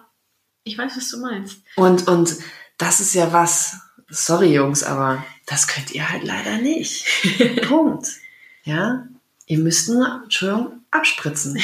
[0.65, 1.59] Ich weiß, was du meinst.
[1.77, 2.37] Und, und
[2.79, 3.77] das ist ja was,
[4.09, 7.07] sorry Jungs, aber das könnt ihr halt leider nicht.
[7.69, 8.09] Punkt.
[8.65, 9.07] Ja?
[9.47, 11.53] Ihr müsst nur, Entschuldigung, abspritzen.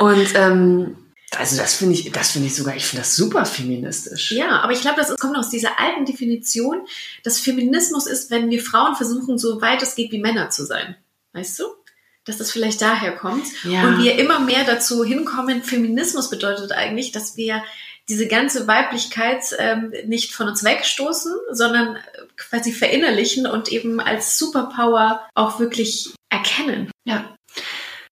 [0.00, 0.96] und ähm,
[1.38, 4.32] also das finde ich, das finde ich sogar, ich finde das super feministisch.
[4.32, 6.86] Ja, aber ich glaube, das kommt aus dieser alten Definition,
[7.22, 10.96] dass Feminismus ist, wenn wir Frauen versuchen, so weit es geht wie Männer zu sein.
[11.32, 11.64] Weißt du?
[12.24, 13.44] Dass das vielleicht daher kommt.
[13.64, 13.86] Ja.
[13.86, 17.62] Und wir immer mehr dazu hinkommen, Feminismus bedeutet eigentlich, dass wir
[18.08, 21.96] diese ganze Weiblichkeit ähm, nicht von uns wegstoßen, sondern
[22.36, 26.90] quasi verinnerlichen und eben als Superpower auch wirklich erkennen.
[27.04, 27.34] Ja.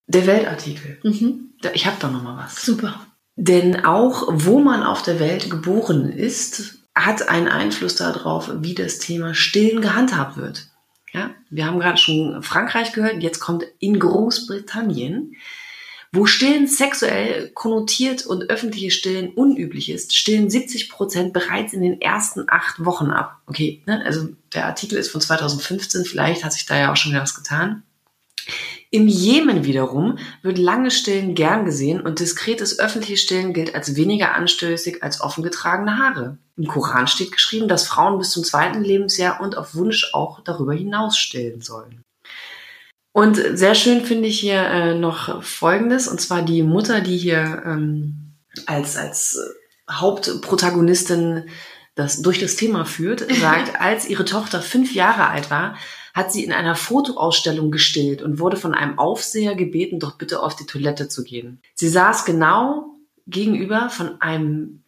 [0.06, 0.98] Der Weltartikel.
[1.02, 1.54] Mhm.
[1.74, 2.64] Ich habe da noch mal was.
[2.64, 3.06] Super.
[3.36, 8.98] Denn auch wo man auf der Welt geboren ist, hat einen Einfluss darauf, wie das
[8.98, 10.68] Thema Stillen gehandhabt wird.
[11.12, 15.36] Ja, wir haben gerade schon Frankreich gehört, jetzt kommt in Großbritannien,
[16.10, 22.00] wo Stillen sexuell konnotiert und öffentliche Stillen unüblich ist, stillen 70 Prozent bereits in den
[22.00, 23.40] ersten acht Wochen ab.
[23.46, 24.02] Okay, ne?
[24.04, 27.34] also der Artikel ist von 2015, vielleicht hat sich da ja auch schon wieder was
[27.34, 27.82] getan.
[28.94, 34.34] Im Jemen wiederum wird lange Stillen gern gesehen und diskretes öffentliches Stillen gilt als weniger
[34.34, 36.36] anstößig als offen getragene Haare.
[36.58, 40.74] Im Koran steht geschrieben, dass Frauen bis zum zweiten Lebensjahr und auf Wunsch auch darüber
[40.74, 42.02] hinaus stillen sollen.
[43.12, 47.62] Und sehr schön finde ich hier äh, noch Folgendes, und zwar die Mutter, die hier
[47.64, 48.34] ähm,
[48.66, 51.48] als, als äh, Hauptprotagonistin
[51.94, 55.76] das durch das Thema führt, sagt, als ihre Tochter fünf Jahre alt war,
[56.14, 60.56] hat sie in einer Fotoausstellung gestillt und wurde von einem Aufseher gebeten, doch bitte auf
[60.56, 61.60] die Toilette zu gehen.
[61.74, 62.96] Sie saß genau
[63.26, 64.82] gegenüber von einem,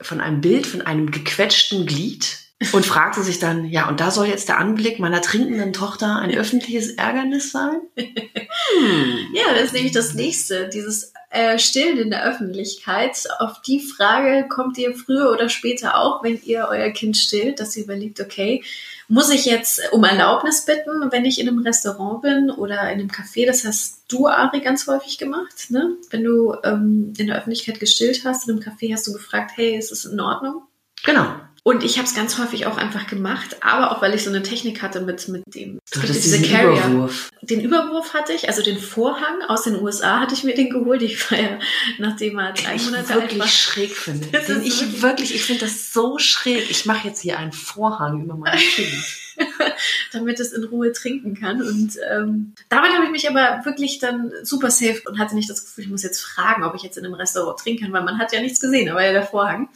[0.00, 2.38] von einem Bild von einem gequetschten Glied
[2.72, 6.34] und fragte sich dann, ja, und da soll jetzt der Anblick meiner trinkenden Tochter ein
[6.34, 7.80] öffentliches Ärgernis sein?
[7.96, 9.34] Hm.
[9.34, 13.28] Ja, das ist nämlich das nächste, dieses äh, Stillen in der Öffentlichkeit.
[13.38, 17.76] Auf die Frage kommt ihr früher oder später auch, wenn ihr euer Kind stillt, dass
[17.76, 18.64] ihr überlegt, okay,
[19.08, 23.08] muss ich jetzt um Erlaubnis bitten, wenn ich in einem Restaurant bin oder in einem
[23.08, 23.46] Café?
[23.46, 25.96] Das hast du, Ari, ganz häufig gemacht, ne?
[26.10, 29.76] Wenn du ähm, in der Öffentlichkeit gestillt hast, in einem Café hast du gefragt, hey,
[29.76, 30.62] ist es in Ordnung?
[31.04, 31.26] Genau.
[31.66, 34.40] Und ich habe es ganz häufig auch einfach gemacht, aber auch weil ich so eine
[34.44, 36.78] Technik hatte mit, mit dem Du hattest diese diesen Carrier.
[36.86, 37.28] Überwurf.
[37.42, 41.02] Den Überwurf hatte ich, also den Vorhang aus den USA hatte ich mir den geholt.
[41.02, 41.58] Ich war ja,
[41.98, 43.48] nachdem er drei Monate alt wirklich war.
[43.48, 44.28] schräg finde.
[44.32, 46.70] Das Den ich wirklich- wirklich, ich finde das so schräg.
[46.70, 49.04] Ich mache jetzt hier einen Vorhang über mein Kind.
[50.12, 51.60] damit es in Ruhe trinken kann.
[51.62, 55.64] Und ähm, damit habe ich mich aber wirklich dann super safe und hatte nicht das
[55.64, 58.18] Gefühl, ich muss jetzt fragen, ob ich jetzt in einem Restaurant trinken kann, weil man
[58.18, 59.68] hat ja nichts gesehen, aber ja der Vorhang.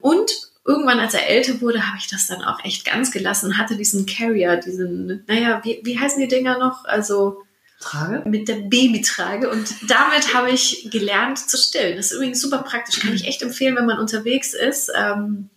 [0.00, 3.76] Und irgendwann, als er älter wurde, habe ich das dann auch echt ganz gelassen, hatte
[3.76, 6.84] diesen Carrier, diesen, naja, wie, wie heißen die Dinger noch?
[6.84, 7.42] Also
[7.80, 8.28] Trage?
[8.28, 11.96] mit der Babytrage und damit habe ich gelernt zu stillen.
[11.96, 14.92] Das ist übrigens super praktisch, kann ich echt empfehlen, wenn man unterwegs ist.
[14.94, 15.48] Ähm,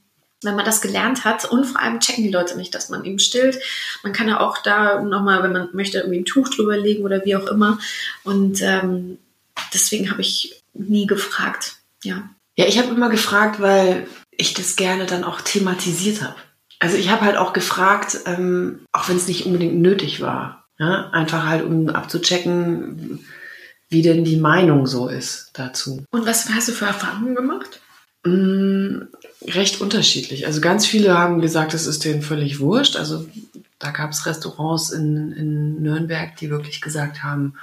[0.44, 3.20] wenn man das gelernt hat und vor allem checken die Leute nicht, dass man eben
[3.20, 3.60] stillt.
[4.02, 7.24] Man kann ja auch da nochmal, wenn man möchte, irgendwie ein Tuch drüber legen oder
[7.26, 7.78] wie auch immer.
[8.24, 9.20] Und ähm,
[9.72, 11.76] deswegen habe ich nie gefragt.
[12.04, 12.28] Ja.
[12.56, 16.36] Ja, ich habe immer gefragt, weil ich das gerne dann auch thematisiert habe.
[16.80, 20.66] Also ich habe halt auch gefragt, ähm, auch wenn es nicht unbedingt nötig war.
[20.80, 21.10] Ja?
[21.12, 23.24] Einfach halt, um abzuchecken,
[23.90, 26.04] wie denn die Meinung so ist dazu.
[26.12, 27.82] Und was hast du für Erfahrungen gemacht?
[28.24, 29.04] Mm,
[29.48, 30.48] recht unterschiedlich.
[30.48, 32.96] Also ganz viele haben gesagt, es ist denen völlig wurscht.
[32.96, 33.28] Also
[33.80, 37.56] da gab es Restaurants in, in Nürnberg, die wirklich gesagt haben,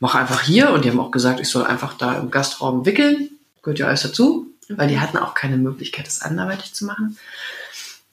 [0.00, 0.70] mach einfach hier.
[0.70, 3.28] Und die haben auch gesagt, ich soll einfach da im Gastraum wickeln.
[3.68, 4.46] Gehört ja alles dazu.
[4.70, 7.18] Weil die hatten auch keine Möglichkeit, das anderweitig zu machen.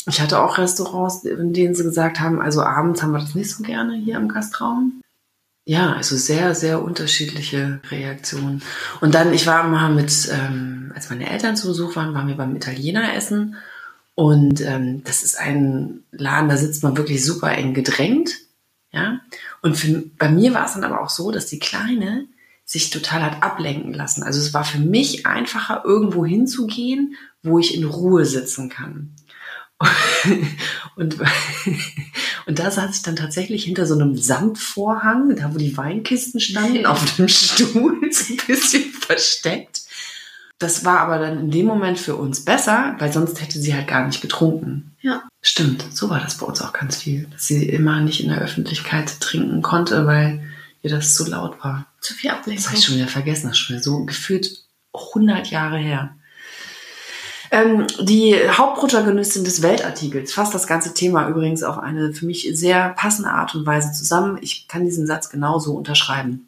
[0.06, 3.50] Ich hatte auch Restaurants, in denen sie gesagt haben, also abends haben wir das nicht
[3.50, 5.02] so gerne hier im Gastraum.
[5.64, 8.62] Ja, also sehr, sehr unterschiedliche Reaktionen.
[9.00, 12.36] Und dann, ich war mal mit, ähm, als meine Eltern zu Besuch waren, waren wir
[12.36, 13.56] beim Italiener essen.
[14.14, 18.32] Und ähm, das ist ein Laden, da sitzt man wirklich super eng gedrängt.
[18.92, 19.22] Ja.
[19.62, 22.28] Und für, bei mir war es dann aber auch so, dass die Kleine
[22.66, 24.24] sich total hat ablenken lassen.
[24.24, 29.16] Also es war für mich einfacher, irgendwo hinzugehen, wo ich in Ruhe sitzen kann.
[30.96, 31.18] Und,
[32.46, 36.86] und da saß ich dann tatsächlich hinter so einem Samtvorhang, da wo die Weinkisten standen,
[36.86, 39.82] auf dem Stuhl, so ein bisschen versteckt.
[40.58, 43.90] Das war aber dann in dem Moment für uns besser, weil sonst hätte sie halt
[43.90, 44.96] gar nicht getrunken.
[45.02, 45.24] Ja.
[45.42, 47.28] Stimmt, so war das bei uns auch ganz viel.
[47.32, 50.42] Dass sie immer nicht in der Öffentlichkeit trinken konnte, weil
[50.86, 51.88] ihr das zu laut war.
[52.00, 52.82] Zu viel Das habe ich Ablenkung.
[52.82, 56.16] schon wieder vergessen, das ist schon wieder so gefühlt 100 Jahre her.
[57.52, 62.90] Ähm, die Hauptprotagonistin des Weltartikels fasst das ganze Thema übrigens auf eine für mich sehr
[62.90, 64.38] passende Art und Weise zusammen.
[64.42, 66.48] Ich kann diesen Satz genauso unterschreiben.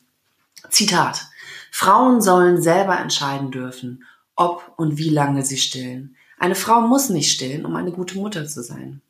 [0.70, 1.26] Zitat.
[1.72, 4.04] Frauen sollen selber entscheiden dürfen,
[4.36, 6.16] ob und wie lange sie stillen.
[6.38, 9.02] Eine Frau muss nicht stillen, um eine gute Mutter zu sein.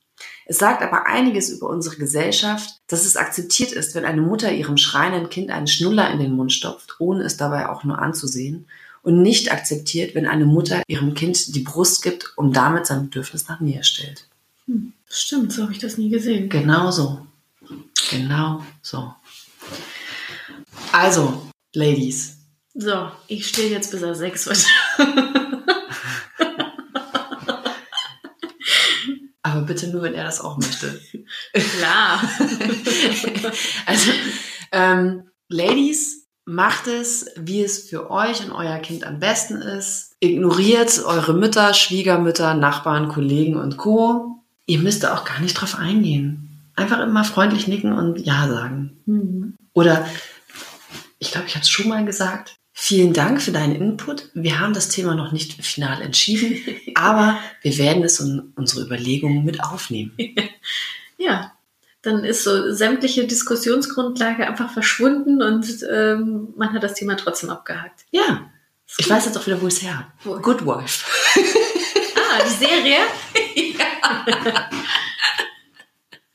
[0.50, 4.78] Es sagt aber einiges über unsere Gesellschaft, dass es akzeptiert ist, wenn eine Mutter ihrem
[4.78, 8.66] schreienden Kind einen Schnuller in den Mund stopft, ohne es dabei auch nur anzusehen,
[9.04, 13.48] und nicht akzeptiert, wenn eine Mutter ihrem Kind die Brust gibt und damit sein Bedürfnis
[13.50, 14.26] nach Nähe stellt.
[15.10, 16.50] Stimmt, so habe ich das nie gesehen.
[16.50, 17.26] Genau so.
[18.10, 19.14] Genau so.
[20.94, 21.42] Also,
[21.74, 22.38] Ladies,
[22.74, 24.66] So, ich stehe jetzt bis er sechs wird.
[29.68, 31.00] bitte nur, wenn er das auch möchte.
[31.54, 32.22] Klar.
[33.86, 34.12] Also,
[34.72, 40.16] ähm, Ladies, macht es, wie es für euch und euer Kind am besten ist.
[40.20, 44.44] Ignoriert eure Mütter, Schwiegermütter, Nachbarn, Kollegen und Co.
[44.66, 46.72] Ihr müsst da auch gar nicht drauf eingehen.
[46.76, 48.98] Einfach immer freundlich nicken und Ja sagen.
[49.06, 49.56] Mhm.
[49.74, 50.06] Oder,
[51.20, 54.30] ich glaube, ich habe es schon mal gesagt, vielen Dank für deinen Input.
[54.36, 56.64] Wir haben das Thema noch nicht final entschieden,
[56.96, 60.16] aber wir werden es in unsere Überlegungen mit aufnehmen.
[61.20, 61.54] Ja,
[62.04, 68.06] dann ist so sämtliche Diskussionsgrundlage einfach verschwunden und ähm, man hat das Thema trotzdem abgehakt.
[68.12, 68.52] Ja,
[69.00, 70.14] ich weiß jetzt auch wieder, wo es her.
[70.24, 70.36] Wo?
[70.36, 71.06] Good Wife.
[72.16, 72.98] Ah, die Serie?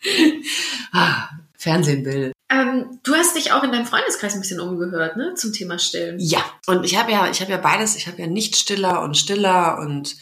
[0.92, 1.30] Ah,
[1.62, 2.32] Fernsehbild.
[2.50, 6.18] Ähm, du hast dich auch in deinem Freundeskreis ein bisschen umgehört, ne, zum Thema Stillen.
[6.18, 7.96] Ja, und ich habe ja, ich habe ja beides.
[7.96, 10.16] Ich habe ja nicht Stiller und Stiller und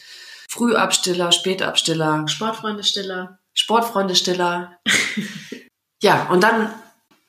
[0.48, 3.38] Frühabstiller, Spätabstiller, Sportfreunde Stiller.
[3.54, 4.78] Sportfreunde Stiller.
[6.02, 6.70] ja, und dann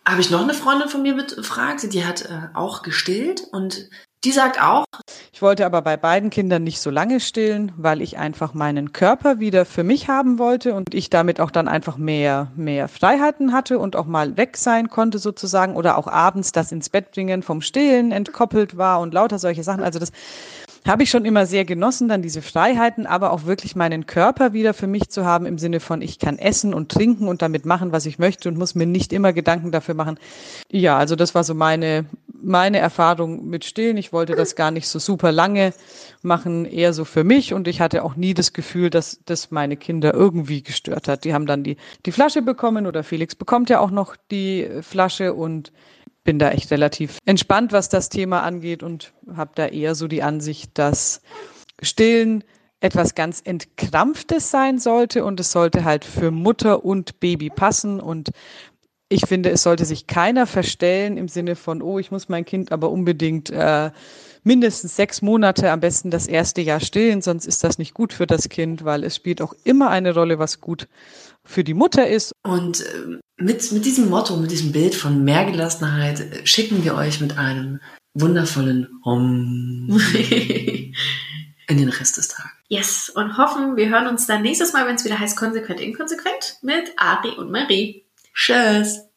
[0.05, 3.89] habe ich noch eine Freundin von mir befragt, die hat äh, auch gestillt und
[4.23, 4.85] die sagt auch,
[5.33, 9.39] Ich wollte aber bei beiden Kindern nicht so lange stillen, weil ich einfach meinen Körper
[9.39, 13.79] wieder für mich haben wollte und ich damit auch dann einfach mehr, mehr Freiheiten hatte
[13.79, 17.61] und auch mal weg sein konnte sozusagen oder auch abends das ins Bett bringen vom
[17.61, 19.83] Stillen entkoppelt war und lauter solche Sachen.
[19.83, 20.11] Also das
[20.87, 24.73] habe ich schon immer sehr genossen, dann diese Freiheiten, aber auch wirklich meinen Körper wieder
[24.73, 27.91] für mich zu haben im Sinne von, ich kann essen und trinken und damit machen,
[27.91, 30.17] was ich möchte und muss mir nicht immer Gedanken dafür machen.
[30.71, 32.05] Ja, also das war so meine,
[32.43, 33.97] meine Erfahrung mit Stillen.
[33.97, 35.73] Ich wollte das gar nicht so super lange
[36.21, 39.77] machen, eher so für mich und ich hatte auch nie das Gefühl, dass das meine
[39.77, 41.23] Kinder irgendwie gestört hat.
[41.23, 45.33] Die haben dann die, die Flasche bekommen oder Felix bekommt ja auch noch die Flasche
[45.33, 45.71] und
[46.23, 50.23] bin da echt relativ entspannt, was das Thema angeht und habe da eher so die
[50.23, 51.21] Ansicht, dass
[51.81, 52.43] Stillen
[52.81, 58.31] etwas ganz Entkrampftes sein sollte und es sollte halt für Mutter und Baby passen und
[59.11, 62.71] ich finde, es sollte sich keiner verstellen im Sinne von, oh, ich muss mein Kind
[62.71, 63.91] aber unbedingt äh,
[64.43, 68.25] mindestens sechs Monate, am besten das erste Jahr stillen, sonst ist das nicht gut für
[68.25, 70.87] das Kind, weil es spielt auch immer eine Rolle, was gut
[71.43, 72.33] für die Mutter ist.
[72.43, 77.19] und ähm, mit, mit diesem Motto, mit diesem Bild von Mehrgelassenheit äh, schicken wir euch
[77.19, 77.79] mit einem
[78.13, 79.89] wundervollen Om
[81.67, 82.51] in den Rest des Tages.
[82.69, 86.59] yes, und hoffen, wir hören uns dann nächstes Mal, wenn es wieder heißt Konsequent Inkonsequent
[86.61, 88.05] mit Ari und Marie.
[88.33, 89.10] Tschüss.